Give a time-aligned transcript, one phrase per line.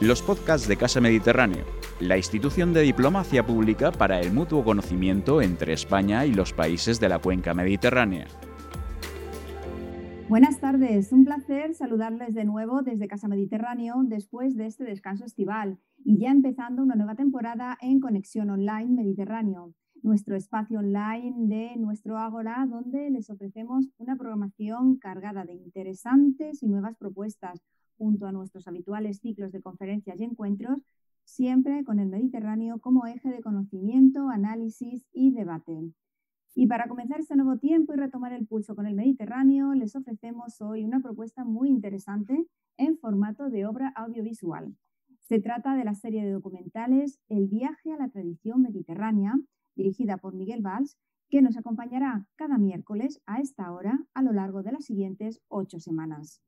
[0.00, 1.64] los podcasts de Casa Mediterráneo,
[1.98, 7.08] la institución de diplomacia pública para el mutuo conocimiento entre España y los países de
[7.08, 8.28] la cuenca mediterránea.
[10.28, 15.78] Buenas tardes, un placer saludarles de nuevo desde Casa Mediterráneo después de este descanso estival
[16.04, 22.18] y ya empezando una nueva temporada en Conexión Online Mediterráneo, nuestro espacio online de nuestro
[22.18, 27.64] Ágora donde les ofrecemos una programación cargada de interesantes y nuevas propuestas
[27.98, 30.80] junto a nuestros habituales ciclos de conferencias y encuentros,
[31.24, 35.92] siempre con el Mediterráneo como eje de conocimiento, análisis y debate.
[36.54, 40.60] Y para comenzar este nuevo tiempo y retomar el pulso con el Mediterráneo, les ofrecemos
[40.60, 42.46] hoy una propuesta muy interesante
[42.78, 44.74] en formato de obra audiovisual.
[45.20, 49.34] Se trata de la serie de documentales El viaje a la tradición mediterránea,
[49.76, 50.96] dirigida por Miguel Valls,
[51.28, 55.78] que nos acompañará cada miércoles a esta hora a lo largo de las siguientes ocho
[55.78, 56.40] semanas.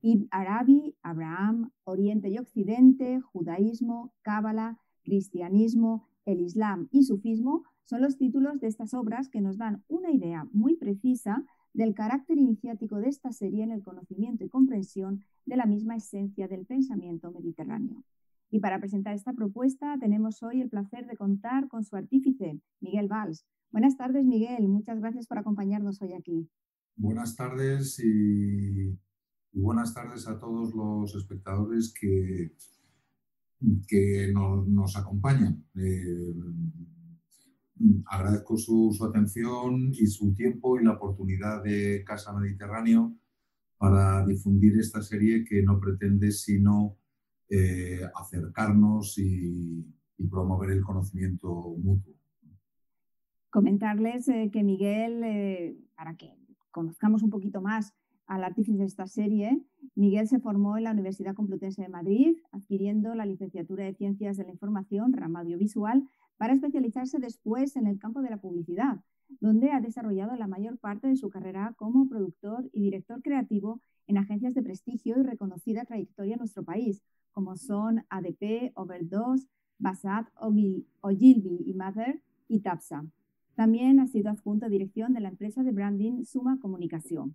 [0.00, 8.18] Ibn Arabi, Abraham, Oriente y Occidente, Judaísmo, Cábala, Cristianismo, el Islam y Sufismo son los
[8.18, 13.08] títulos de estas obras que nos dan una idea muy precisa del carácter iniciático de
[13.08, 18.04] esta serie en el conocimiento y comprensión de la misma esencia del pensamiento mediterráneo.
[18.50, 23.08] Y para presentar esta propuesta tenemos hoy el placer de contar con su artífice, Miguel
[23.08, 23.46] Valls.
[23.70, 24.68] Buenas tardes, Miguel.
[24.68, 26.48] Muchas gracias por acompañarnos hoy aquí.
[26.96, 28.98] Buenas tardes y
[29.52, 32.52] buenas tardes a todos los espectadores que,
[33.86, 35.64] que nos, acompañan.
[35.74, 36.34] Eh,
[38.06, 43.14] agradezco su, atención y su tiempo y la oportunidad de Casa Mediterráneo
[43.76, 46.96] para difundir esta serie que no pretende sino
[47.48, 49.94] eh, acercarnos y,
[50.28, 52.12] promover el conocimiento mutuo.
[53.50, 56.34] Comentarles eh, que Miguel, para que
[56.72, 57.94] conozcamos un poquito más
[58.28, 59.60] al artífice de esta serie,
[59.94, 64.44] Miguel se formó en la Universidad Complutense de Madrid, adquiriendo la licenciatura de Ciencias de
[64.44, 66.06] la Información, rama audiovisual,
[66.36, 69.00] para especializarse después en el campo de la publicidad,
[69.40, 74.18] donde ha desarrollado la mayor parte de su carrera como productor y director creativo en
[74.18, 77.02] agencias de prestigio y reconocida trayectoria en nuestro país,
[77.32, 79.48] como son ADP, Overdose,
[79.78, 80.28] Basat,
[81.00, 83.06] Ogilvy y Mother y Tapsa.
[83.54, 87.34] También ha sido adjunto a dirección de la empresa de branding Suma Comunicación.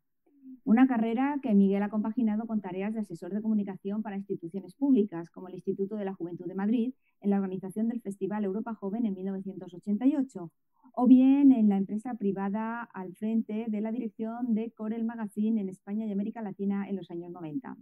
[0.66, 5.30] Una carrera que Miguel ha compaginado con tareas de asesor de comunicación para instituciones públicas,
[5.30, 9.06] como el Instituto de la Juventud de Madrid, en la organización del Festival Europa Joven
[9.06, 10.52] en 1988,
[10.96, 15.68] o bien en la empresa privada al frente de la dirección de Corel Magazine en
[15.68, 17.76] España y América Latina en los años 90.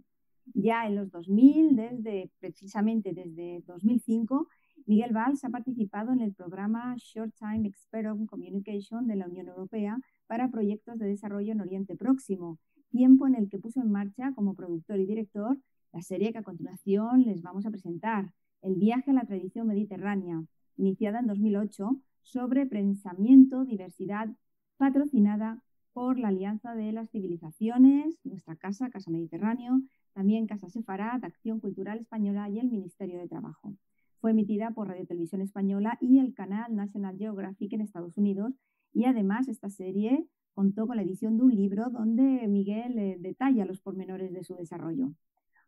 [0.54, 4.48] Ya en los 2000, desde, precisamente desde 2005,
[4.86, 9.46] Miguel Valls ha participado en el programa Short Time Expert on Communication de la Unión
[9.46, 9.98] Europea
[10.32, 14.54] para proyectos de desarrollo en Oriente Próximo, tiempo en el que puso en marcha como
[14.54, 15.58] productor y director
[15.92, 18.32] la serie que a continuación les vamos a presentar,
[18.62, 20.42] El viaje a la tradición mediterránea,
[20.78, 24.30] iniciada en 2008 sobre pensamiento, diversidad,
[24.78, 29.82] patrocinada por la Alianza de las Civilizaciones, nuestra casa, Casa Mediterráneo,
[30.14, 33.74] también Casa Sefarad, Acción Cultural Española y el Ministerio de Trabajo.
[34.22, 38.54] Fue emitida por Radio Televisión Española y el canal National Geographic en Estados Unidos
[38.92, 43.64] y además esta serie contó con la edición de un libro donde Miguel eh, detalla
[43.64, 45.12] los pormenores de su desarrollo.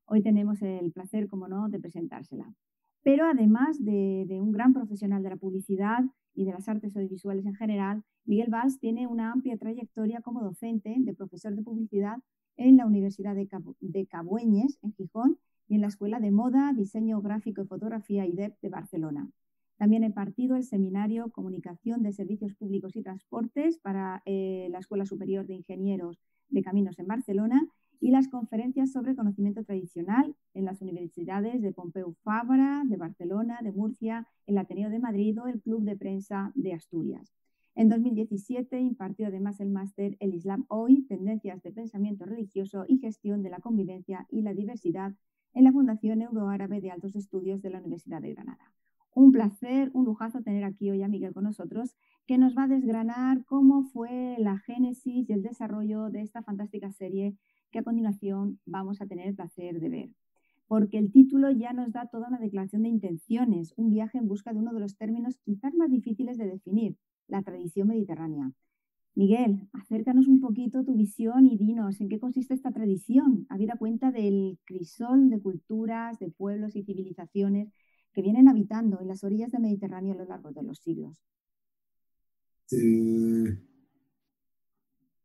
[0.06, 2.52] Hoy tenemos el placer, como no, de presentársela.
[3.02, 6.04] Pero además de, un gran profesional de la publicidad
[6.34, 10.94] y de las artes audiovisuales en general, Miguel Valls tiene una amplia trayectoria como docente
[10.98, 12.18] de profesor de publicidad
[12.56, 13.48] en la Universidad de,
[13.80, 18.60] de Cabueñes, en Gijón, y en la Escuela de Moda, Diseño Gráfico y Fotografía IDEP
[18.60, 19.30] de Barcelona.
[19.76, 25.04] También he partido el seminario Comunicación de Servicios Públicos y Transportes para eh, la Escuela
[25.04, 27.66] Superior de Ingenieros de Caminos en Barcelona
[28.00, 33.72] y las conferencias sobre conocimiento tradicional en las universidades de Pompeu Fabra, de Barcelona, de
[33.72, 37.32] Murcia, el Ateneo de Madrid o el Club de Prensa de Asturias.
[37.74, 43.42] En 2017 impartió además el máster El Islam Hoy, Tendencias de Pensamiento Religioso y Gestión
[43.42, 45.14] de la Convivencia y la Diversidad
[45.54, 48.72] en la Fundación Euroárabe de Altos Estudios de la Universidad de Granada.
[49.14, 51.94] Un placer, un lujazo tener aquí hoy a Miguel con nosotros,
[52.26, 56.90] que nos va a desgranar cómo fue la génesis y el desarrollo de esta fantástica
[56.90, 57.36] serie
[57.70, 60.10] que a continuación vamos a tener el placer de ver.
[60.66, 64.52] Porque el título ya nos da toda una declaración de intenciones, un viaje en busca
[64.52, 66.96] de uno de los términos quizás más difíciles de definir,
[67.28, 68.50] la tradición mediterránea.
[69.14, 74.10] Miguel, acércanos un poquito tu visión y dinos en qué consiste esta tradición, habida cuenta
[74.10, 77.72] del crisol de culturas, de pueblos y civilizaciones
[78.14, 81.20] que vienen habitando en las orillas del Mediterráneo a lo largo de los siglos.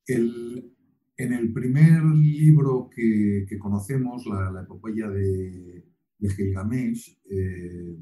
[0.06, 5.86] En el primer libro que, conocemos, la, epopeya de,
[6.20, 7.96] Gilgamesh, eh,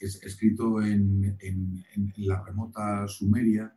[0.00, 1.38] es, escrito en,
[2.16, 3.72] la remota Sumeria,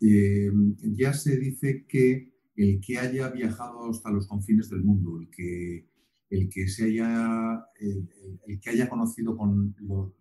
[0.00, 0.52] eh,
[0.82, 5.88] ya se dice que el que haya viajado hasta los confines del mundo, el que,
[6.30, 10.12] el que, se haya, el, que haya conocido, con los,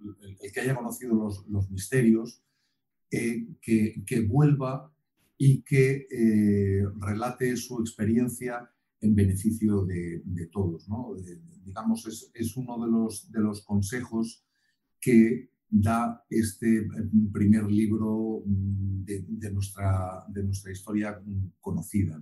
[0.42, 1.16] el que haya conocido
[1.48, 2.42] los, misterios,
[3.12, 4.92] eh, que, vuelva
[5.38, 6.08] y que
[7.00, 8.70] relate su experiencia
[9.02, 10.88] en beneficio de, todos.
[11.64, 14.44] digamos, es, uno de los, de los consejos
[15.00, 16.88] que da este eh,
[17.34, 21.22] primer libro mm, de, nuestra, de nuestra historia
[21.60, 22.20] conocida.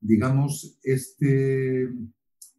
[0.00, 1.88] Digamos, este,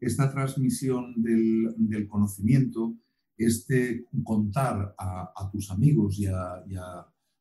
[0.01, 2.98] esta transmisión del, conocimiento,
[3.38, 6.65] este contar a, tus amigos y a,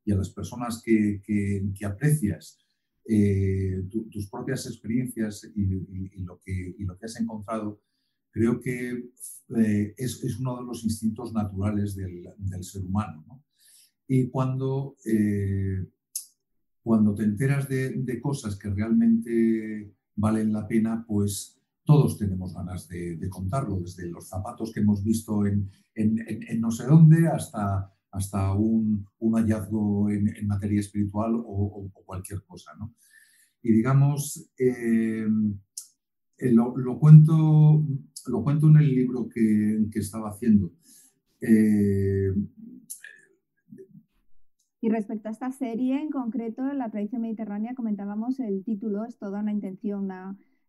[0.04, 1.22] las personas que,
[1.84, 2.58] aprecias
[3.06, 7.80] eh, tus propias experiencias y, lo que, lo que has encontrado,
[8.30, 9.10] creo que
[9.56, 12.32] eh, es, uno de los instintos naturales del,
[12.62, 13.42] ser humano.
[14.06, 15.86] Y cuando, eh,
[16.82, 23.28] cuando te enteras de, cosas que realmente valen la pena, pues todos tenemos ganas de,
[23.28, 25.70] contarlo, desde los zapatos que hemos visto en,
[26.60, 32.72] no sé dónde hasta hasta un, hallazgo en, materia espiritual o, cualquier cosa.
[33.62, 35.26] Y digamos, eh,
[36.52, 37.84] lo, cuento,
[38.26, 40.72] lo cuento en el libro que, estaba haciendo.
[41.40, 42.32] Eh,
[44.82, 49.40] y respecto a esta serie en concreto, la tradición mediterránea, comentábamos el título, es toda
[49.40, 50.08] una intención,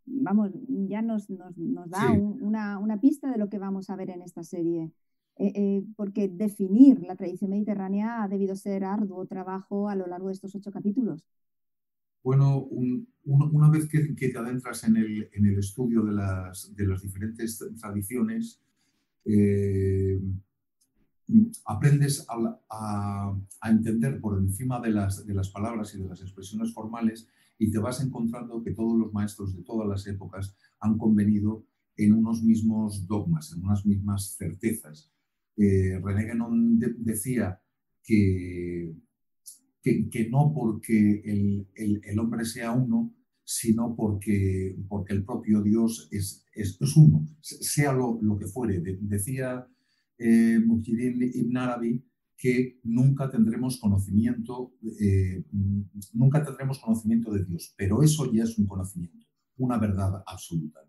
[0.06, 4.44] vamos, ya nos, da una, una, pista de lo que vamos a ver en esta
[4.44, 4.92] serie.
[5.38, 10.28] Eh, eh, porque definir la tradición mediterránea ha debido ser arduo trabajo a lo largo
[10.28, 11.26] de estos ocho capítulos.
[12.24, 12.68] Bueno,
[13.26, 16.72] una vez que, te adentras en el, estudio de las,
[17.02, 18.62] diferentes tradiciones,
[19.26, 20.22] eh,
[21.66, 23.36] aprendes a,
[23.68, 27.28] entender por encima de las, de las palabras y de las expresiones formales
[27.62, 31.64] y te vas encontrando que todos los maestros de todas las épocas han convenido
[31.96, 35.12] en unos mismos dogmas, en unas mismas certezas
[35.58, 36.34] eh, René
[36.98, 37.62] decía
[38.04, 38.96] que,
[39.84, 43.14] que, no porque el, hombre sea uno,
[43.44, 48.82] sino porque, porque el propio Dios es, es, uno, sea lo, que fuere.
[49.02, 49.68] decía
[50.18, 52.04] eh, Ibn Arabi
[52.42, 55.46] que nunca tendremos conocimiento, eh,
[56.12, 59.28] nunca tendremos conocimiento de Dios, pero eso ya es un conocimiento,
[59.58, 60.80] una verdad absoluta.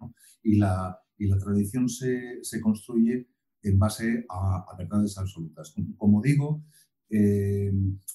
[0.42, 3.28] Y, la, y la tradición se, se construye
[3.62, 5.74] en base a, verdades absolutas.
[5.98, 6.64] Como digo,
[7.10, 7.70] eh,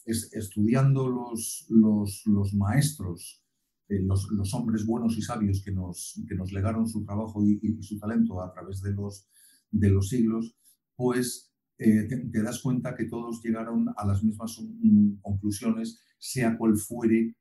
[0.06, 3.44] estudiando los, los, maestros,
[3.88, 8.00] eh, los, hombres buenos y sabios que nos, que nos legaron su trabajo y, su
[8.00, 9.28] talento a través de los,
[9.70, 10.56] de los siglos,
[10.96, 11.47] pues
[11.80, 17.36] eh, te, das cuenta que todos llegaron a las mismas mm, conclusiones, sea cual fuere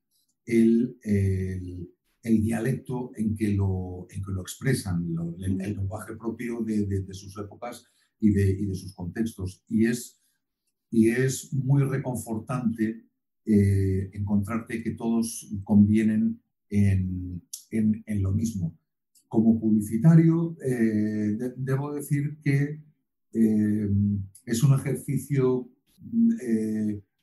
[0.44, 5.06] el, el, dialecto en que lo, en que lo expresan,
[5.38, 7.84] el, lenguaje propio de, de, sus épocas
[8.20, 9.64] y de, sus contextos.
[9.68, 10.20] Y es,
[10.90, 13.06] y es muy reconfortante
[13.46, 17.42] eh, encontrarte que todos convienen en,
[18.20, 18.76] lo mismo.
[19.28, 22.85] Como publicitario, eh, debo decir que
[23.36, 23.90] eh,
[24.44, 25.68] es un ejercicio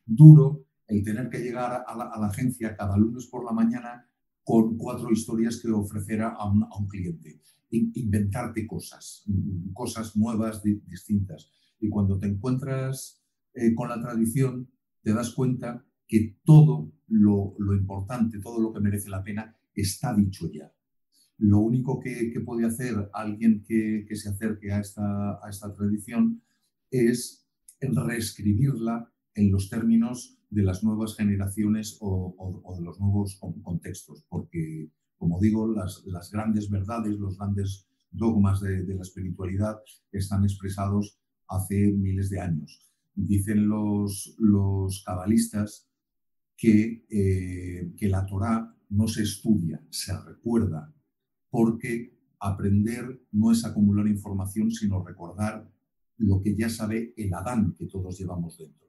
[0.05, 4.07] duro el tener que llegar a la, agencia cada lunes por la mañana
[4.43, 7.41] con cuatro historias que ofrecer a a un cliente
[7.73, 9.25] inventarte cosas,
[9.73, 11.51] cosas nuevas, distintas.
[11.79, 13.21] Y cuando te encuentras
[13.53, 14.69] eh, con la tradición,
[15.01, 20.49] te das cuenta que todo lo, importante, todo lo que merece la pena, está dicho
[20.51, 20.71] ya.
[21.37, 26.41] Lo único que, puede hacer alguien que, se acerque a esta, tradición
[26.91, 27.45] es
[27.81, 34.91] reescribirla en los términos de las nuevas generaciones o, de los nuevos contextos, porque
[35.23, 39.79] como digo, las, grandes verdades, los grandes dogmas de, la espiritualidad
[40.11, 42.91] están expresados hace miles de años.
[43.15, 45.87] Dicen los, los cabalistas
[46.57, 50.93] que, eh, que la Torá no se estudia, se recuerda,
[51.53, 55.69] porque aprender no es acumular información, sino recordar
[56.17, 58.87] lo que ya sabe el Adán que todos llevamos dentro.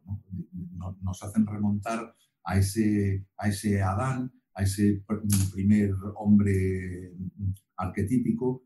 [1.03, 5.03] Nos hacen remontar a ese, a ese Adán a ese
[5.53, 7.13] primer hombre
[7.77, 8.65] arquetípico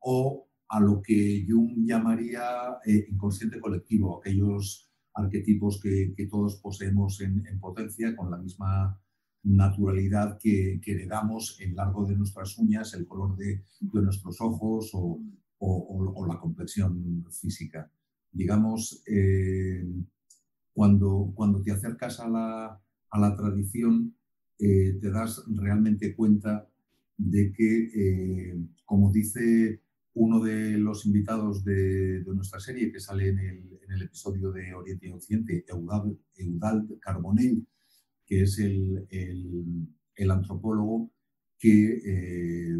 [0.00, 2.42] o a lo que Jung llamaría
[2.84, 9.00] eh, inconsciente colectivo, aquellos arquetipos que, todos poseemos en, potencia con la misma
[9.44, 15.20] naturalidad que, que heredamos el largo de nuestras uñas, el color de, nuestros ojos o,
[15.58, 17.90] o, la complexión física.
[18.32, 19.84] Digamos, eh,
[20.72, 24.14] cuando, cuando te acercas a la, a la tradición,
[24.58, 26.68] eh, te das realmente cuenta
[27.16, 29.80] de que, eh, como dice
[30.14, 35.12] uno de los invitados de, nuestra serie que sale en el, episodio de Oriente y
[35.12, 37.64] Occidente, Eudald, Eudald Carbonell,
[38.34, 41.12] que es el, antropólogo
[41.62, 42.76] eh,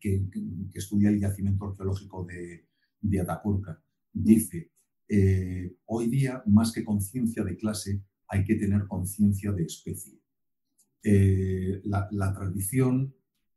[0.00, 2.66] que, que, estudia el yacimiento arqueológico de,
[3.00, 3.80] de Atapurca.
[4.12, 4.72] Dice,
[5.84, 10.18] hoy día, más que conciencia de clase, hay que tener conciencia de especie.
[11.04, 13.14] Eh, la, tradición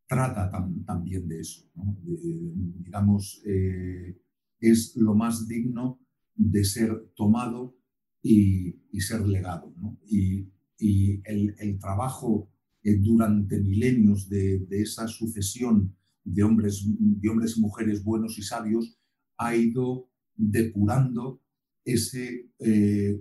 [0.08, 0.52] trata
[0.86, 1.68] también de eso.
[1.74, 4.20] digamos, eh,
[4.60, 6.00] es lo más digno
[6.36, 7.76] de ser tomado
[8.22, 9.74] y, ser legado.
[10.06, 10.48] Y,
[10.80, 12.50] el, trabajo
[12.84, 18.98] eh, durante milenios de, esa sucesión de hombres, de hombres y mujeres buenos y sabios
[19.38, 21.42] ha ido depurando
[21.86, 22.50] ese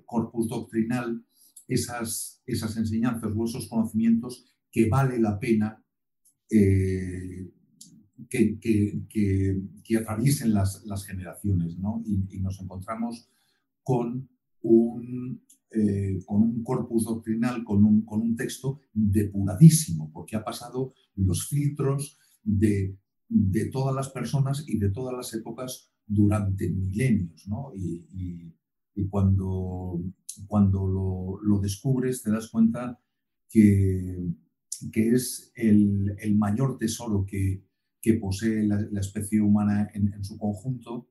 [0.04, 1.24] corpus doctrinal
[1.68, 5.84] esas, esas enseñanzas o esos conocimientos que vale la pena
[6.50, 7.50] eh,
[8.28, 11.76] que, que, atraviesen las, generaciones.
[12.04, 13.28] Y, nos encontramos
[13.82, 14.28] con
[14.62, 20.94] un, eh, con un corpus doctrinal, con un, con un, texto depuradísimo, porque ha pasado
[21.16, 22.96] los filtros de,
[23.72, 27.46] todas las personas y de todas las épocas durante milenios.
[27.74, 28.54] y,
[29.10, 30.02] cuando
[30.46, 33.00] cuando lo, descubres te das cuenta
[33.48, 34.30] que,
[34.92, 37.64] que es el, mayor tesoro que,
[38.20, 41.08] posee la, especie humana en, su conjunto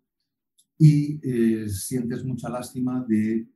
[0.79, 3.47] y eh, sientes mucha lástima de,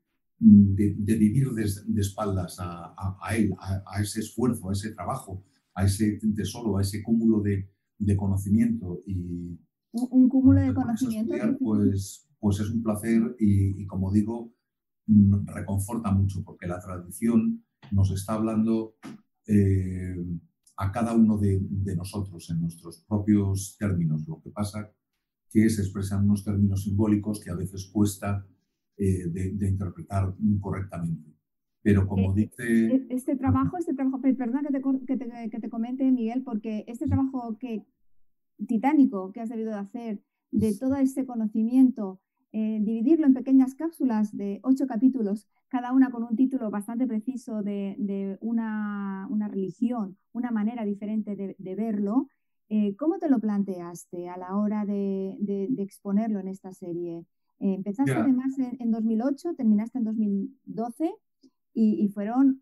[0.42, 5.44] vivir de, espaldas a, él, a, ese esfuerzo, a ese trabajo,
[5.76, 7.70] a ese tesoro, a ese cúmulo de,
[8.18, 9.04] conocimiento.
[9.06, 9.60] Y,
[9.92, 11.36] un, cúmulo de conocimiento.
[11.60, 14.52] pues, pues es un placer y como digo,
[15.46, 18.96] reconforta mucho porque la tradición nos está hablando
[19.48, 20.16] eh,
[20.78, 21.62] a cada uno de,
[21.96, 24.28] nosotros en nuestros propios términos.
[24.28, 24.92] Lo que pasa
[25.50, 28.46] que se expresan unos términos simbólicos que a veces cuesta
[28.98, 31.32] eh, de, interpretar correctamente.
[31.82, 33.06] Pero como eh, dice...
[33.10, 37.86] Este trabajo, este trabajo, perdona que te, que te, comente, Miguel, porque este trabajo que,
[38.68, 40.22] titánico que has debido de hacer,
[40.52, 42.20] de todo este conocimiento,
[42.54, 47.64] eh, dividirlo en pequeñas cápsulas de ocho capítulos, cada una con un título bastante preciso
[47.64, 52.28] de, una, religión, una manera diferente de, verlo.
[52.68, 55.38] Eh, ¿Cómo te lo planteaste a la hora de,
[55.78, 57.26] exponerlo en esta serie?
[57.62, 61.13] Eh, empezaste además en, 2008, terminaste en 2012
[61.74, 62.60] y, fueron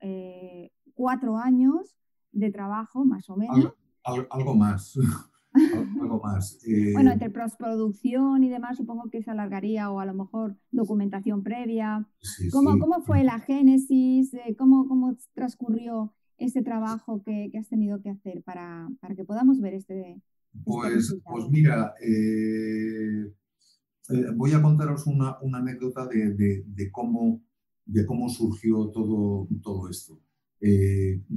[0.93, 1.95] cuatro años
[2.31, 3.73] de trabajo más o menos.
[4.03, 4.97] algo más.
[6.01, 6.59] algo más.
[6.65, 11.43] Eh, bueno, entre postproducción y demás, supongo que se alargaría o a lo mejor documentación
[11.43, 12.07] previa.
[12.51, 14.33] ¿Cómo, ¿Cómo, fue la génesis?
[14.33, 19.25] Eh, ¿Cómo, cómo transcurrió ese trabajo que, que has tenido que hacer para, para que
[19.25, 20.11] podamos ver este...
[20.11, 20.23] este
[20.63, 23.33] pues, pues mira, eh,
[24.35, 27.41] voy a contaros una, una anécdota de, de, de, cómo,
[27.85, 30.19] de cómo surgió todo, todo esto.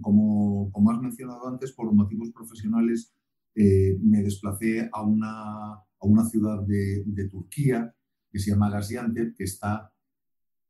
[0.01, 3.15] como, como has mencionado antes, por motivos profesionales,
[3.55, 7.95] eh, me desplacé a una, a una ciudad de, de, Turquía
[8.31, 9.93] que se llama Gaziantep, que está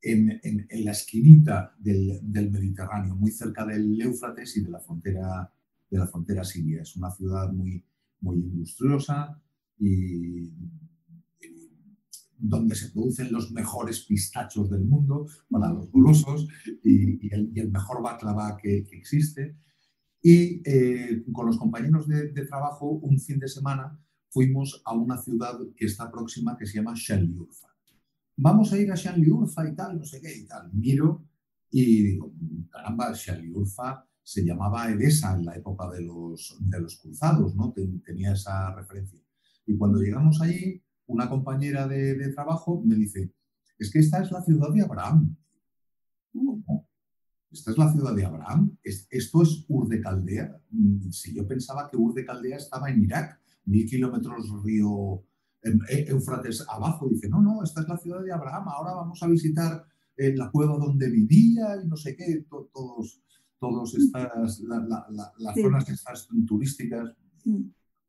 [0.00, 5.52] en, en, la esquinita del, del, Mediterráneo, muy cerca del Éufrates y de la frontera,
[5.88, 6.82] de la frontera siria.
[6.82, 7.84] Es una ciudad muy,
[8.20, 9.40] muy industriosa
[9.78, 10.52] y,
[12.44, 16.48] donde se producen los mejores pistachos del mundo para los golosos
[16.82, 19.56] y, y, el, mejor baklava que, que existe.
[20.20, 23.96] Y eh, con los compañeros de, trabajo, un fin de semana,
[24.28, 27.68] fuimos a una ciudad que está próxima que se llama Shanliurfa.
[28.36, 30.72] Vamos a ir a Shanliurfa y tal, no sé qué y tal.
[30.72, 31.24] Miro
[31.70, 32.32] y digo,
[32.70, 37.72] caramba, Shanliurfa se llamaba Edesa en la época de los, de los cruzados, ¿no?
[38.04, 39.20] Tenía esa referencia.
[39.66, 43.32] Y cuando llegamos allí, una compañera de, de trabajo me dice,
[43.78, 45.36] es que esta es la ciudad de Abraham.
[46.32, 46.86] ¿Cómo?
[47.52, 50.58] esta es la ciudad de Abraham, esto es Ur de Caldea.
[50.70, 55.22] Mm, si yo pensaba que Ur de Caldea estaba en Irak, mil kilómetros río
[55.62, 59.22] em, e, Eufrates abajo, dice, no, no, esta es la ciudad de Abraham, ahora vamos
[59.22, 59.84] a visitar
[60.16, 63.20] eh, la cueva donde vivía y no sé qué, todos,
[63.58, 67.14] todos estas, las zonas estas turísticas,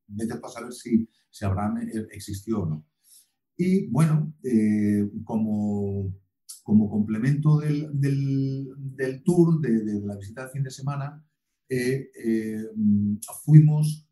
[0.08, 2.86] vete a saber si, si Abraham eh, existió o no.
[3.58, 6.14] Y bueno, eh, como
[6.62, 11.22] como complemento del, del, tour, de, la visita de fin de semana,
[11.68, 12.10] eh,
[13.44, 14.08] fuimos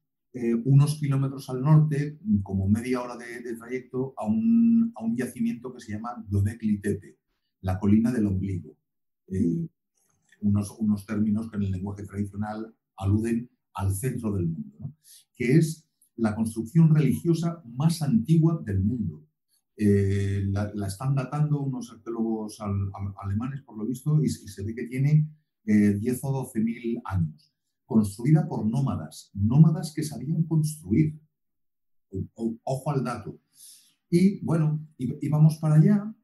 [0.65, 6.25] unos kilómetros al norte, como media hora de, trayecto, a un, yacimiento que se llama
[6.27, 7.17] Dodeclitete,
[7.61, 8.75] la colina del ombligo.
[10.41, 14.93] Unos, unos, términos que en el lenguaje tradicional aluden al centro del mundo,
[15.37, 15.87] que es
[16.21, 19.25] la construcción religiosa más antigua del mundo.
[19.75, 22.59] Eh, la, están datando unos arqueólogos
[23.23, 25.27] alemanes, por lo visto, y, se ve que tiene
[25.63, 27.51] 10 o 12 mil años
[27.91, 31.19] construida por nómadas, nómadas que sabían construir.
[32.63, 33.37] ojo al dato.
[34.09, 36.15] Y bueno, íbamos para allá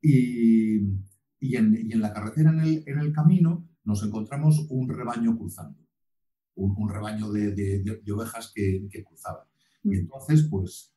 [0.00, 0.78] y,
[1.40, 5.78] en, la carretera, en el, camino, nos encontramos un rebaño cruzando,
[6.60, 9.46] un, rebaño de, ovejas que, cruzaban.
[9.84, 9.94] Y mm.
[9.94, 10.94] entonces, pues,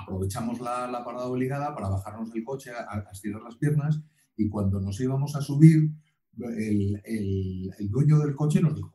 [0.00, 4.02] aprovechamos la, parada obligada para bajarnos del coche, a, estirar las piernas,
[4.36, 5.90] y cuando nos íbamos a subir,
[6.56, 8.94] el, el dueño del coche nos dijo,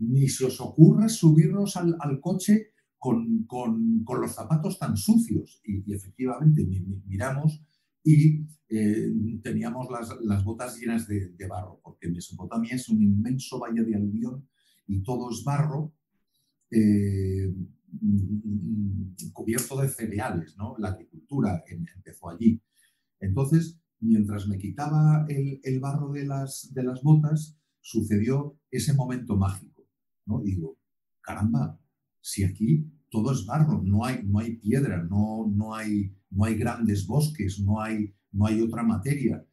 [0.00, 5.60] ni se os ocurra subirnos al, coche con, los zapatos tan sucios.
[5.64, 6.66] Y, efectivamente
[7.06, 7.62] miramos
[8.02, 9.12] y eh,
[9.42, 9.88] teníamos
[10.22, 14.48] las, botas llenas de, barro, porque Mesopotamia es un inmenso valle de aluvión
[14.90, 15.92] y todo es barro
[16.70, 17.54] eh,
[19.32, 20.56] cubierto de cereales.
[20.56, 20.76] ¿no?
[20.78, 22.60] La agricultura empezó allí.
[23.20, 29.70] Entonces, mientras me quitaba el, barro de las, de las botas, sucedió ese momento mágico
[30.44, 30.78] Digo,
[31.20, 31.80] caramba,
[32.20, 36.54] si aquí todo es barro, no hay, no hay piedra, no, no, hay, no hay
[36.54, 39.44] grandes bosques, no hay, no hay otra materia,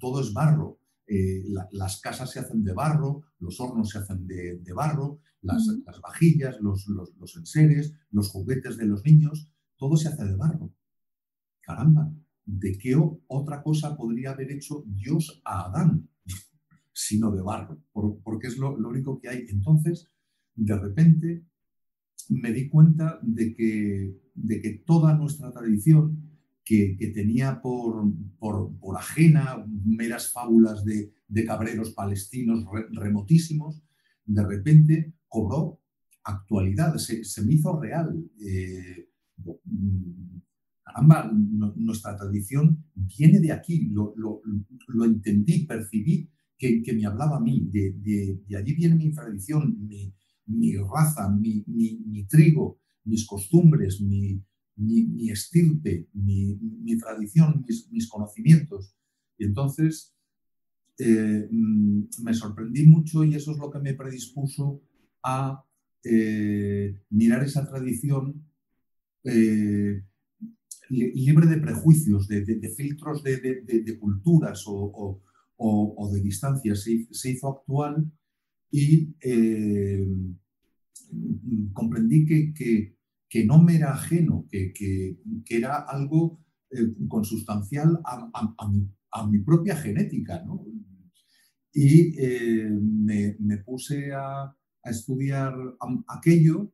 [0.00, 0.78] todo es barro.
[1.08, 5.64] Eh, las casas se hacen de barro, los hornos se hacen de, barro, las,
[6.02, 10.74] vajillas, los, los, enseres, los juguetes de los niños, todo se hace de barro.
[11.60, 12.12] Caramba,
[12.44, 12.96] ¿de qué
[13.28, 16.08] otra cosa podría haber hecho Dios a Adán?
[16.92, 17.78] sino de barro,
[18.24, 19.46] porque es lo, único que hay.
[19.48, 20.10] Entonces,
[20.54, 21.46] de repente,
[22.30, 26.35] me di cuenta de que, de que toda nuestra tradición,
[26.66, 31.12] que, tenía por, por, ajena meras fábulas de,
[31.46, 33.82] cabreros palestinos remotísimos,
[34.24, 35.80] de repente cobró
[36.24, 38.20] actualidad, se, me hizo real.
[38.44, 39.08] Eh,
[40.84, 41.30] caramba,
[41.76, 48.40] nuestra tradición viene de aquí, lo, lo entendí, percibí que, me hablaba a mí, de,
[48.56, 49.76] allí viene mi tradición,
[50.46, 54.42] mi, raza, mi, trigo, mis costumbres, mi,
[55.30, 58.94] estirpe, mi, tradición, mis, conocimientos.
[59.38, 60.14] Y entonces
[60.98, 64.82] eh, mm, me sorprendí mucho y eso es lo que me predispuso
[65.22, 65.64] a
[66.04, 68.46] eh, mirar esa tradición
[69.24, 70.02] eh,
[70.88, 75.20] libre de prejuicios, de, filtros de, culturas o,
[76.12, 78.08] de distancia se, hizo actual
[78.70, 80.06] y eh,
[81.72, 82.95] comprendí que,
[83.44, 90.44] no me era ajeno, que, que era algo eh, consustancial a, mi, propia genética.
[91.72, 95.54] Y eh, me, me, puse a, a estudiar
[96.08, 96.72] aquello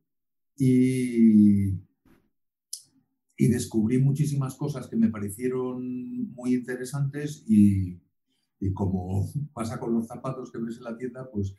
[0.57, 1.73] y,
[3.37, 7.99] y descubrí muchísimas cosas que me parecieron muy interesantes y,
[8.59, 11.57] y como pasa con los zapatos que ves en la tienda, pues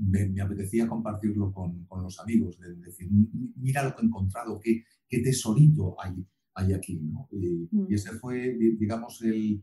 [0.00, 3.08] me, apetecía compartirlo con, los amigos, de, decir,
[3.56, 7.00] mira lo que he encontrado, qué, qué tesorito hay, hay aquí.
[7.32, 7.86] Y, mm.
[7.90, 9.62] ese fue, digamos, el,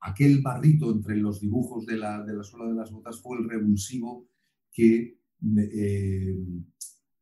[0.00, 3.48] aquel barrito entre los dibujos de la, de la suela de las botas fue el
[3.48, 4.28] revulsivo
[4.72, 5.18] que,
[5.58, 6.38] eh,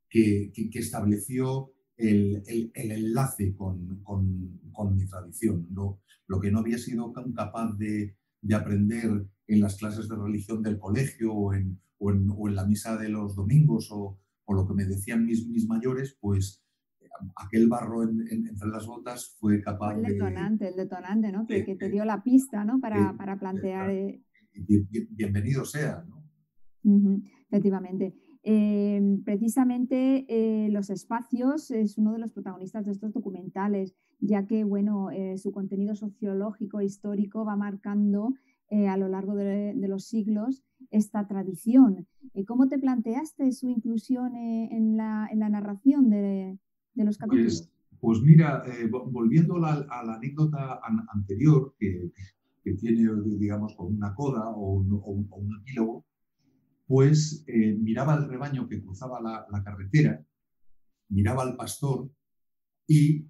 [0.08, 2.42] que, estableció el,
[2.74, 4.00] enlace con,
[4.96, 5.68] mi tradición.
[6.26, 10.78] Lo que no había sido capaz de, de aprender en las clases de religión del
[10.78, 14.84] colegio o en, o en, la misa de los domingos o, o, lo que me
[14.84, 16.62] decían mis, mis mayores, pues
[17.36, 21.46] aquel barro entre las botas fue capaz el detonante, El detonante, ¿no?
[21.46, 22.80] Que, que te dio la pista, ¿no?
[22.80, 23.90] Para, para plantear...
[23.90, 24.22] Eh,
[25.10, 26.22] bienvenido sea, ¿no?
[27.48, 28.14] efectivamente.
[28.42, 34.64] Em, precisamente eh, los espacios es uno de los protagonistas de estos documentales, ya que
[34.64, 38.34] bueno, eh, su contenido sociológico e histórico va marcando
[38.70, 42.06] eh, a lo largo de, los siglos esta tradición.
[42.46, 46.58] ¿Cómo te planteaste su inclusión en la, narración de,
[46.94, 47.70] los pues, capítulos?
[48.00, 48.62] Pues, mira,
[49.10, 50.80] volviendo a la, anécdota
[51.12, 52.10] anterior, que,
[52.78, 56.06] tiene, digamos, como una coda o un, o un epílogo,
[56.86, 60.24] pues eh, miraba al rebaño que cruzaba la, carretera,
[61.08, 62.10] miraba al pastor
[62.86, 63.26] y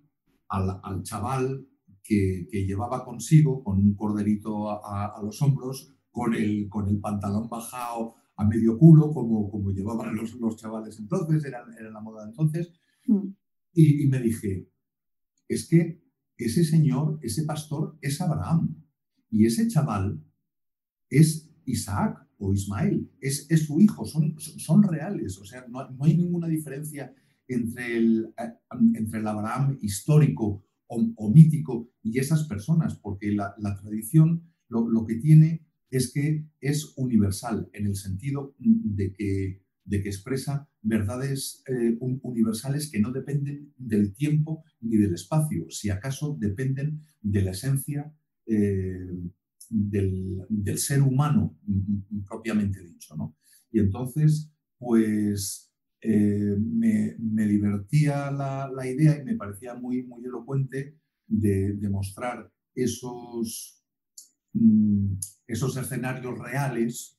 [0.48, 1.66] al, chaval
[2.04, 8.14] que, llevaba consigo, con un corderito a, los hombros, con el, con el pantalón bajado
[8.36, 12.72] a medio culo, como, como llevaban los, los chavales entonces, era, era la moda entonces.
[13.06, 13.28] Mm.
[13.72, 14.68] Y, y, me dije,
[15.48, 16.04] es que
[16.36, 18.84] ese señor, ese pastor es Abraham
[19.30, 20.22] y ese chaval
[21.08, 26.04] es Isaac o Ismael, es, es su hijo, son, son reales, o sea, no, no
[26.04, 27.14] hay ninguna diferencia
[27.48, 28.52] entre el, eh,
[28.94, 35.66] entre el Abraham histórico o, mítico y esas personas, porque la, tradición lo, que tiene
[35.90, 42.90] es que es universal en el sentido de que, de que expresa verdades eh, universales
[42.90, 48.12] que no dependen del tiempo ni del espacio, si acaso dependen de la esencia
[48.46, 49.10] eh,
[49.70, 51.58] del, del, ser humano
[52.28, 53.16] propiamente dicho.
[53.16, 53.36] ¿no?
[53.72, 55.73] Y entonces, pues
[56.04, 63.84] eh, me, divertía la, idea y me parecía muy, muy elocuente de demostrar esos
[64.54, 65.16] Mm,
[65.48, 67.18] esos escenarios reales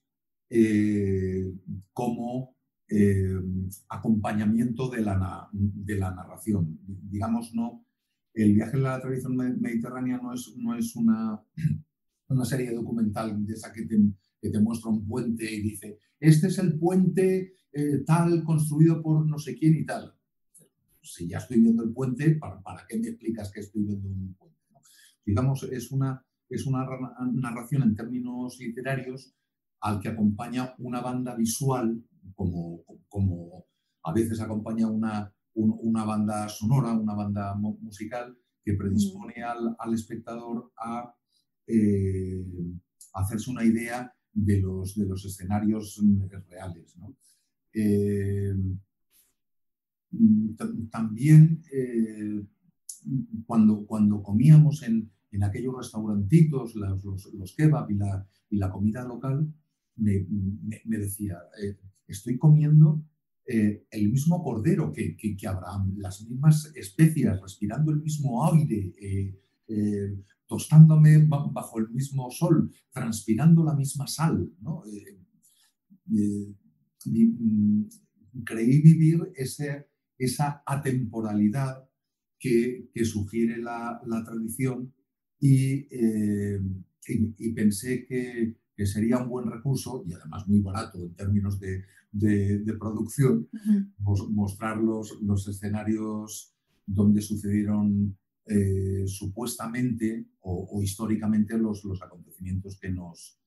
[0.50, 1.52] eh,
[1.92, 2.56] como
[2.88, 3.42] eh,
[3.90, 6.80] acompañamiento de la, de la, narración.
[6.88, 7.86] Digamos, no,
[8.34, 11.44] el viaje en la tradición mediterránea no es, no es una,
[12.30, 13.86] una serie documental de esa que
[14.46, 19.26] que te, muestra un puente y dice, este es el puente eh, tal construido por
[19.26, 20.14] no sé quién y tal.
[21.02, 24.36] Si ya estoy viendo el puente, ¿para, para qué me explicas que estoy viendo un
[24.36, 24.58] puente?
[25.26, 26.86] Digamos, es una, es una
[27.34, 29.34] narración en términos literarios
[29.82, 32.04] al que acompaña una banda visual,
[32.36, 33.66] como, como
[34.04, 39.76] a veces acompaña una, una banda sonora, una banda musical, que predispone mm.
[39.78, 41.16] al, espectador a
[41.68, 42.44] eh,
[43.14, 46.00] hacerse una idea de los, de los escenarios
[46.50, 46.96] reales.
[47.74, 48.54] Eh,
[50.92, 52.46] también eh,
[53.46, 59.04] cuando, cuando comíamos en, en aquellos restaurantitos, los, los, kebab y la, y la, comida
[59.06, 59.52] local,
[59.96, 60.26] me,
[60.86, 63.04] me, decía, eh, estoy comiendo
[63.48, 68.92] el mismo cordero que, que, Abraham, las mismas especias, respirando el mismo aire,
[70.48, 74.52] tostándome bajo el mismo sol, transpirando la misma sal.
[74.62, 74.84] ¿no?
[77.06, 77.84] Mm,
[78.44, 81.88] creí vivir ese, esa atemporalidad
[82.40, 84.94] que, que sugiere la, la tradición
[85.42, 86.60] eh,
[87.08, 88.56] y, pensé que,
[88.86, 91.84] sería un buen recurso y además muy barato en términos de,
[92.80, 93.48] producción,
[94.00, 96.54] mostrar los, los, escenarios
[96.86, 103.40] donde sucedieron eh, supuestamente o, históricamente los, los acontecimientos que nos,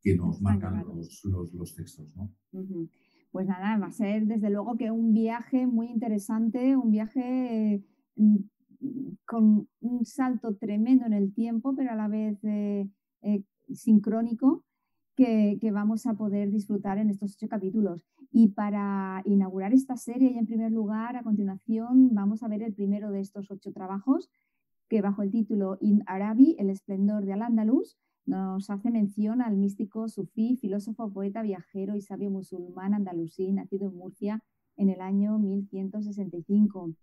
[0.00, 2.14] que nos marcan los, los, textos.
[3.30, 7.82] Pues nada, va a ser desde luego que un viaje muy interesante, un viaje
[8.16, 8.36] mm,
[9.24, 12.88] con un salto tremendo en el tiempo, pero a la vez eh,
[13.22, 14.64] eh, sincrónico,
[15.16, 18.02] que, vamos a poder disfrutar en estos ocho capítulos.
[18.32, 22.72] Y para inaugurar esta serie, y en primer lugar, a continuación, vamos a ver el
[22.72, 24.30] primero de estos ocho trabajos,
[24.88, 30.08] que bajo el título In Arabi, el esplendor de Al-Andalus, nos hace mención al místico
[30.08, 34.42] sufí, filósofo, poeta, viajero y sabio musulmán andalusí, nacido en Murcia
[34.76, 36.94] en el año 1165.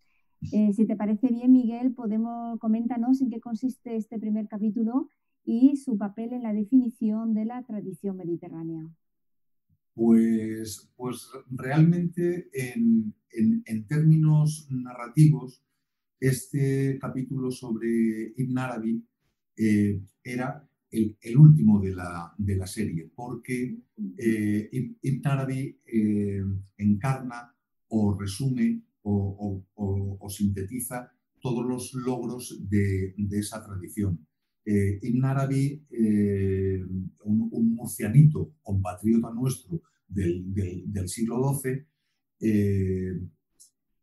[0.51, 5.09] Eh, si te parece bien, Miguel, podemos coméntanos en qué consiste este primer capítulo
[5.43, 8.89] y su papel en la definición de la tradición mediterránea.
[9.99, 13.13] Pues, pues realmente en,
[13.85, 15.61] términos narrativos,
[16.21, 19.05] este capítulo sobre Ibn Arabi
[19.57, 23.77] eh, era el, último de la, de la, serie, porque
[24.17, 24.69] eh,
[25.01, 25.77] Ibn Arabi
[26.77, 27.53] encarna
[27.89, 29.65] o resume o,
[30.29, 34.25] sintetiza todos los logros de, esa tradición.
[34.63, 36.85] Eh, Ibn Arabi, eh,
[37.25, 41.85] un, murcianito, compatriota nuestro del, siglo XII,
[42.41, 43.21] eh,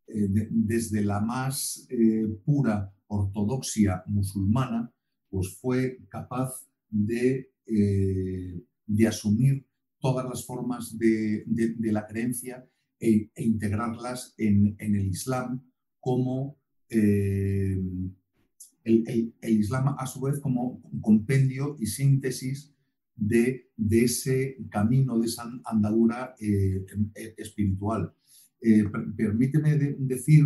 [0.06, 1.86] desde la más
[2.44, 4.90] pura ortodoxia musulmana,
[5.28, 9.66] pues fue capaz de, de asumir
[10.00, 11.44] todas las formas de,
[11.80, 12.64] la creencia
[13.00, 15.62] e, e, integrarlas en, el Islam
[16.00, 17.76] como eh,
[18.84, 22.72] el, Islam a su vez como un compendio y síntesis
[23.16, 28.12] de, ese camino, de esa andadura eh, e, espiritual.
[28.60, 28.84] Eh,
[29.16, 30.44] permíteme decir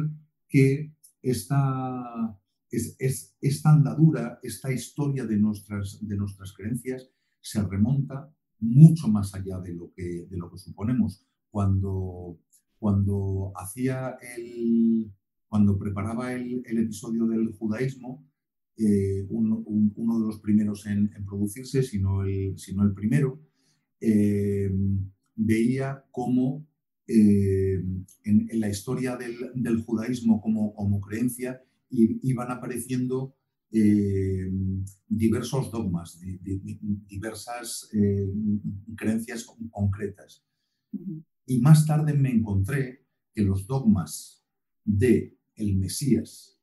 [0.48, 2.38] que esta,
[2.70, 7.09] es, esta andadura, esta historia de nuestras, de nuestras creencias
[7.40, 12.38] se remonta mucho más allá de lo que, de lo que suponemos cuando,
[12.78, 15.12] cuando hacía el,
[15.48, 18.24] cuando preparaba el, episodio del judaísmo,
[18.82, 23.38] eh, uno de los primeros en, producirse, sino el, sino el primero,
[24.00, 24.70] eh,
[25.36, 26.66] veía cómo
[27.06, 27.84] eh,
[28.24, 33.36] en, la historia del, judaísmo como, como creencia iban apareciendo
[35.08, 37.90] diversos dogmas, diversas
[38.96, 40.42] creencias concretas.
[41.44, 44.42] Y más tarde me encontré que los dogmas
[44.84, 46.58] de el Mesías,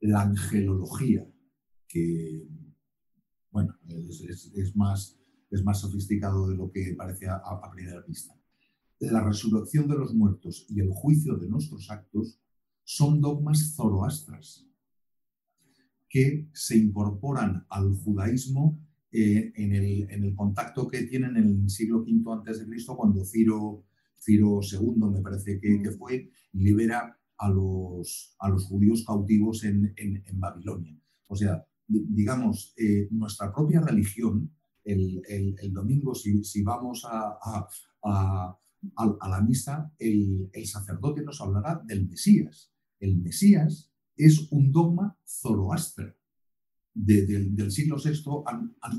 [0.00, 1.29] la angelología,
[1.90, 2.46] que
[3.50, 5.18] bueno, es, más,
[5.50, 8.34] es más sofisticado de lo que parece a, a primera vista.
[9.00, 12.38] La resurrección de los muertos y el juicio de nuestros actos
[12.84, 14.66] son dogmas zoroastras
[16.08, 18.78] que se incorporan al judaísmo
[19.12, 23.84] eh, en, el, contacto que tienen en el siglo V antes de Cristo, cuando Ciro,
[24.18, 29.94] Ciro II, me parece que, que, fue, libera a los, a los judíos cautivos en,
[30.34, 30.96] Babilonia.
[31.26, 34.50] O sea, digamos, eh, nuestra propia religión,
[34.84, 37.38] el, domingo, si, vamos a,
[38.02, 42.72] a, la misa, el, el sacerdote nos hablará del Mesías.
[42.98, 46.16] El Mesías es un dogma zoroastre
[46.94, 48.44] del siglo VI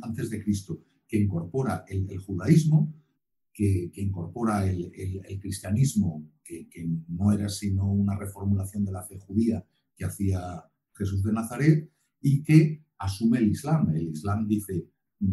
[0.04, 2.94] antes de Cristo, que incorpora el, judaísmo,
[3.54, 4.92] que, incorpora el,
[5.40, 6.68] cristianismo, que,
[7.10, 11.90] no era sino una reformulación de la fe judía que hacía Jesús de Nazaret,
[12.22, 13.90] y que asume el Islam.
[13.96, 14.88] El Islam dice,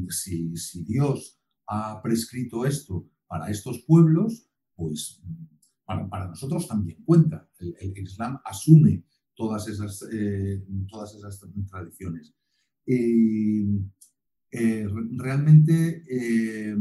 [0.08, 5.22] si, si Dios ha prescrito esto para estos pueblos, pues
[5.84, 7.48] para, nosotros también cuenta.
[7.58, 12.34] El, Islam asume todas esas, eh, todas esas tradiciones.
[12.86, 13.66] Eh,
[15.16, 16.76] realmente eh,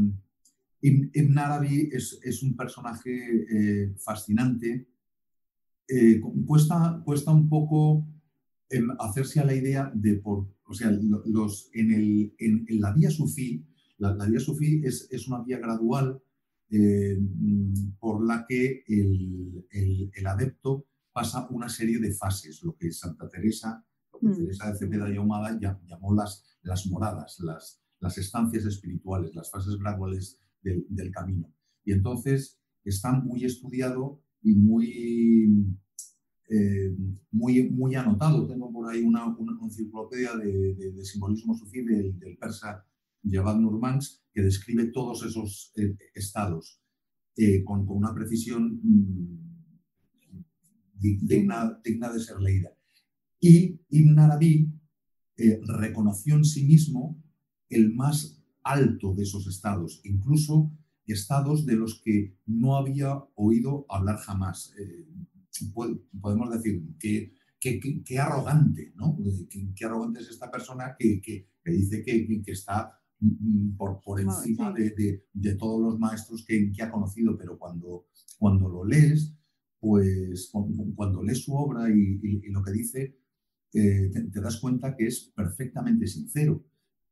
[0.80, 4.88] Ibn Arabi es, un personaje fascinante.
[6.46, 8.06] cuesta, cuesta un poco
[8.98, 13.66] hacerse a la idea de por, o sea, los, en, el, en, la vía sufí,
[13.96, 16.20] la, vía sufí es, es, una vía gradual
[17.98, 20.86] por la que el, el adepto
[21.18, 24.36] pasa una serie de fases, lo que Santa Teresa, lo que mm.
[24.36, 29.76] Teresa de Cepeda y Ahumada llamó las, las moradas, las, las estancias espirituales, las fases
[29.78, 31.52] graduales del, del camino.
[31.84, 35.76] Y entonces está muy estudiado y muy,
[36.48, 36.96] eh,
[37.30, 38.46] muy, muy anotado.
[38.46, 42.84] Tengo por ahí una, una enciclopedia de, de, simbolismo sufí del, del persa
[43.24, 46.80] Javad Nurmans que describe todos esos eh, estados
[47.36, 49.48] eh, con, con, una precisión mm,
[50.98, 52.72] digna, de ser leída.
[53.40, 54.72] Y Ibn Arabi
[55.68, 57.22] reconoció en sí mismo
[57.68, 60.72] el más alto de esos estados, incluso
[61.12, 64.74] estados de los que no había oído hablar jamás.
[64.78, 65.06] Eh,
[66.20, 67.32] podemos decir que
[68.18, 69.18] arrogante, ¿no?
[69.74, 75.24] Qué, arrogante es esta persona que, que dice que, está mm, por, por encima de,
[75.32, 78.06] de, todos los maestros que, ha conocido, pero cuando,
[78.38, 79.34] cuando lo lees,
[79.80, 80.50] pues
[80.94, 83.18] cuando lees su obra y, lo que dice,
[83.72, 86.64] eh, te, das cuenta que es perfectamente sincero,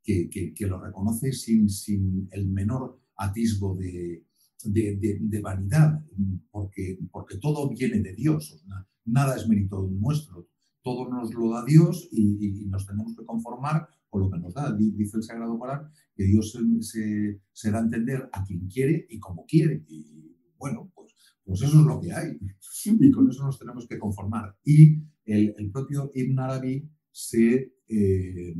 [0.02, 4.24] que, lo reconoce sin, sin, el menor atisbo de,
[4.64, 6.02] de, vanidad,
[6.50, 8.62] porque, porque todo viene de Dios,
[9.04, 10.48] nada es mérito nuestro,
[10.82, 14.72] todo nos lo da Dios y, nos tenemos que conformar con lo que nos da.
[14.72, 19.18] Dice el Sagrado Corán que Dios se, se, da a entender a quien quiere y
[19.18, 19.84] como quiere.
[19.88, 22.38] Y bueno, pues eso es lo que hay
[22.84, 24.56] y con eso nos tenemos que conformar.
[24.64, 28.54] Y el, propio Ibn Arabi se, eh,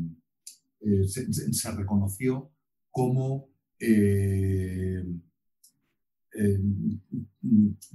[0.81, 2.51] eh, se, reconoció
[2.91, 5.05] como, eh,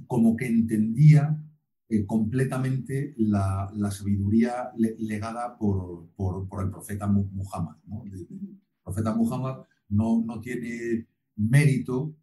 [0.06, 1.38] como que entendía
[2.06, 7.76] completamente la, sabiduría legada por, por, el profeta Muhammad.
[8.06, 8.26] El
[8.82, 12.16] profeta Muhammad no, no tiene mérito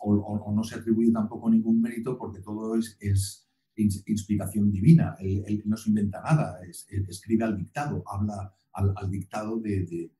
[0.00, 3.46] o, no se atribuye tampoco ningún mérito porque todo es, es
[3.76, 5.16] inspiración divina.
[5.20, 10.10] Él, no se inventa nada, escribe al dictado, habla al, dictado de,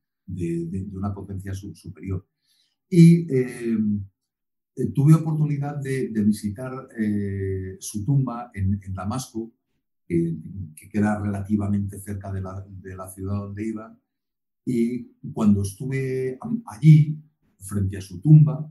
[0.92, 2.26] una potencia superior.
[2.88, 3.78] Y eh,
[4.76, 9.52] eh, tuve oportunidad de, visitar eh, su tumba en, Damasco,
[10.06, 10.36] que,
[10.90, 13.98] queda relativamente cerca de la, de la ciudad donde iba.
[14.64, 17.18] Y cuando estuve allí,
[17.58, 18.70] frente a su tumba,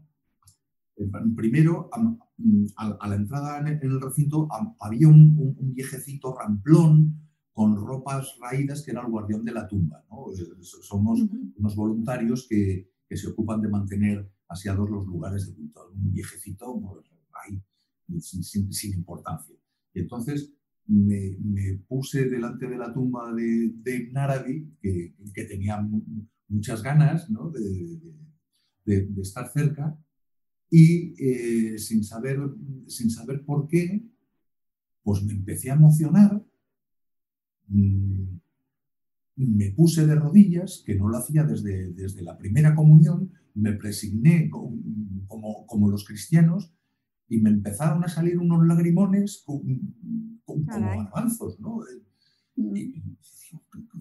[1.36, 1.90] Primero,
[2.38, 4.48] mm, a, la entrada en el recinto
[4.80, 7.20] había un, viejecito ramplón
[7.52, 10.06] con ropas raídas que era el guardián de la tumba.
[10.38, 11.20] Eh, somos
[11.58, 15.92] unos voluntarios que, se ocupan de mantener aseados los lugares de culto.
[15.94, 17.06] Un viejecito pues,
[17.44, 17.62] ahí,
[18.22, 19.56] sin, importancia.
[19.94, 20.54] Y entonces
[20.88, 21.38] me,
[21.88, 25.88] puse delante de la tumba de, de que, tenía
[26.48, 27.28] muchas ganas
[28.86, 29.98] de, de estar cerca,
[30.70, 32.40] Y eh, sin, saber,
[32.88, 34.04] sin saber por qué,
[35.04, 36.44] pues me empecé a emocionar,
[37.68, 38.05] mm,
[39.36, 44.50] me puse de rodillas, que no lo hacía desde, desde la primera comunión, me presigné
[44.50, 46.74] como, como, los cristianos
[47.28, 49.64] y me empezaron a salir unos lagrimones como,
[50.46, 51.80] como avanzos, ¿no?
[52.56, 52.74] Mm.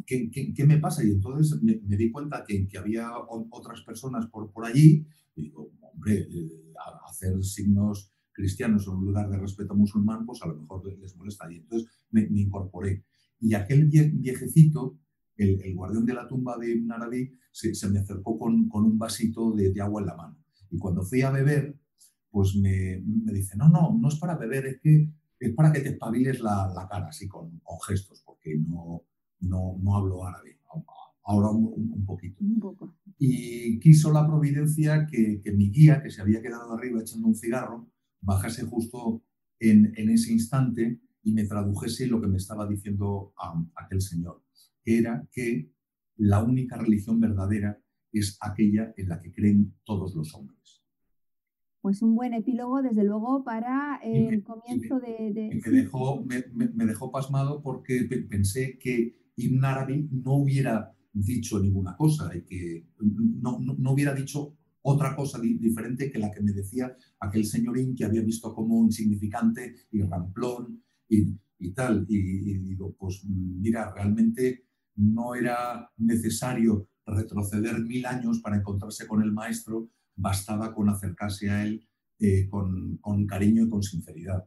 [0.07, 1.05] ¿Qué, me pasa?
[1.05, 3.11] Y entonces me, di cuenta que, que, había
[3.51, 6.73] otras personas por, por allí, y digo, hombre, eh,
[7.09, 11.51] hacer signos cristianos en un lugar de respeto musulmán, pues a lo mejor les molesta.
[11.51, 13.05] Y entonces me, incorporé.
[13.41, 14.99] Y aquel viejecito,
[15.37, 19.53] el, guardián de la tumba de Ibn Arabi, se, me acercó con, con un vasito
[19.53, 20.39] de, de, agua en la mano.
[20.71, 21.77] Y cuando fui a beber,
[22.31, 25.81] pues me, me, dice, no, no, no es para beber, es que es para que
[25.81, 29.03] te espabiles la, la cara, así con, con gestos, porque no,
[29.41, 30.59] no, no hablo árabe,
[31.25, 32.43] ahora un, poquito.
[33.19, 37.35] Y quiso la providencia que, que, mi guía, que se había quedado arriba echando un
[37.35, 37.89] cigarro,
[38.21, 39.23] bajase justo
[39.59, 43.33] en, en ese instante y me tradujese lo que me estaba diciendo
[43.77, 44.43] aquel señor,
[44.85, 45.71] era que
[46.17, 47.81] la única religión verdadera
[48.13, 50.83] es aquella en la que creen todos los hombres.
[51.81, 55.61] Pues un buen epílogo, desde luego, para el comienzo de...
[55.67, 62.35] Me, dejó, me, dejó pasmado porque pensé que Ibn Arabi no hubiera dicho ninguna cosa
[62.35, 67.45] y que no, no, hubiera dicho otra cosa diferente que la que me decía aquel
[67.45, 72.07] señorín que había visto como insignificante y ramplón y, y tal.
[72.09, 74.65] Y, y, digo, pues mira, realmente
[74.97, 81.65] no era necesario retroceder mil años para encontrarse con el maestro, bastaba con acercarse a
[81.65, 81.87] él
[82.19, 84.47] eh, con, cariño y con sinceridad.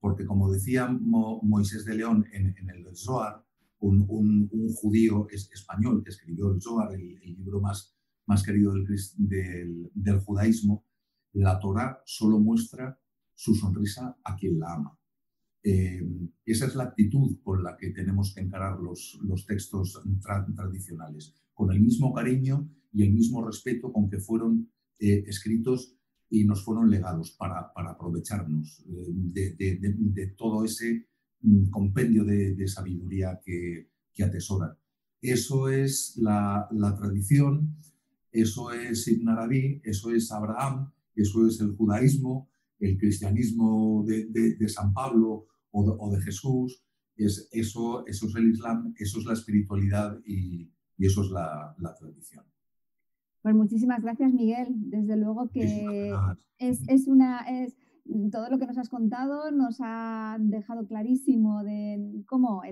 [0.00, 3.44] Porque como decía Moisés de León en, el Zohar,
[3.80, 7.94] un, judío español que escribió el Zohar, el, libro más,
[8.44, 10.84] querido del, del, del, judaísmo,
[11.34, 12.98] la Torah solo muestra
[13.34, 14.98] su sonrisa a quien la ama.
[15.64, 16.02] Eh,
[16.44, 20.00] esa es la actitud con la que tenemos que encarar los, los textos
[20.54, 25.96] tradicionales, con el mismo cariño y el mismo respeto con que fueron eh, escritos
[26.28, 31.06] y nos fueron legados para, para aprovecharnos eh, de, de, de, todo ese
[31.42, 34.72] mm, compendio de, sabiduría que, que atesoran.
[35.20, 37.76] Eso es la, la, tradición,
[38.32, 42.48] eso es Ibn Arabi, eso es Abraham, eso es el judaísmo,
[42.80, 46.84] el cristianismo de, San Pablo o, o de, Jesús,
[47.16, 51.74] es, eso, eso es el Islam, eso es la espiritualidad y, y eso es la,
[51.78, 52.44] la tradición.
[53.42, 54.68] Pues muchísimas gracias, Miguel.
[54.70, 56.14] Desde luego que
[56.58, 57.40] es, una.
[57.40, 57.76] Es,
[58.30, 62.62] todo lo que nos has contado nos ha dejado clarísimo de cómo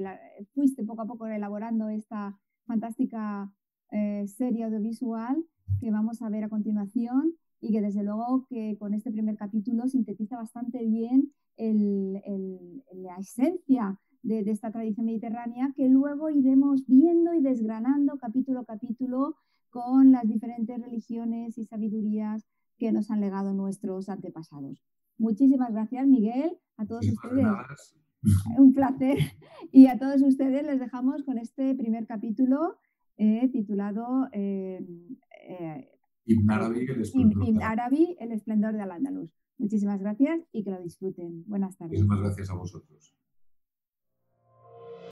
[0.55, 3.53] fuiste poco a poco elaborando esta fantástica
[3.91, 5.45] eh, serie audiovisual
[5.81, 9.87] que vamos a ver a continuación y que desde luego que con este primer capítulo
[9.89, 17.41] sintetiza bastante bien la esencia de, de, esta tradición mediterránea que luego iremos viendo y
[17.41, 19.37] desgranando capítulo a capítulo
[19.71, 22.47] con las diferentes religiones y sabidurías
[22.79, 24.83] que nos han legado nuestros antepasados.
[25.19, 27.47] Muchísimas gracias, Miguel, a todos ustedes.
[28.59, 29.19] Un placer.
[29.73, 32.79] Y a todos ustedes les dejamos con este primer capítulo
[33.17, 34.85] eh, titulado eh,
[35.49, 35.91] eh,
[36.25, 39.31] Ibn Arabi, el esplendor, de Al-Ándalus.
[39.61, 41.45] Muchísimas gracias y que lo disfruten.
[41.47, 42.01] Buenas tardes.
[42.01, 43.15] Muchísimas gracias a vosotros.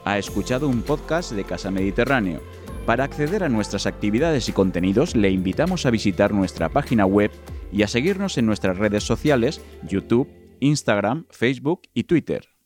[0.07, 2.41] Ha escuchado un podcast de Casa Mediterráneo
[2.87, 7.31] para acceder a nuestras actividades y contenidos le invitamos a visitar nuestra página web
[7.71, 10.29] y a seguirnos en nuestras redes sociales YouTube,
[10.61, 12.58] Instagram, Facebook y Twitter.